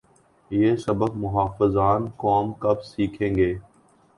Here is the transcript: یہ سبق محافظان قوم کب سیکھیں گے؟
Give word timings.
یہ 0.51 0.75
سبق 0.75 1.11
محافظان 1.15 2.07
قوم 2.17 2.51
کب 2.59 2.83
سیکھیں 2.83 3.35
گے؟ 3.35 3.53